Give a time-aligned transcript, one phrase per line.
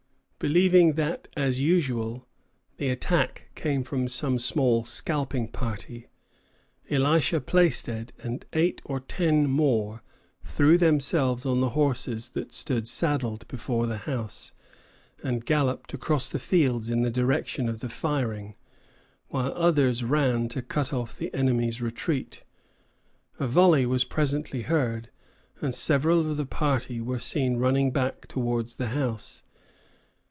[0.43, 2.25] Believing that, as usual,
[2.77, 6.07] the attack came from some small scalping party,
[6.89, 10.01] Elisha Plaisted and eight or ten more
[10.43, 14.51] threw themselves on the horses that stood saddled before the house,
[15.23, 18.55] and galloped across the fields in the direction of the firing;
[19.27, 22.43] while others ran to cut off the enemy's retreat.
[23.39, 25.11] A volley was presently heard,
[25.61, 29.43] and several of the party were seen running back towards the house.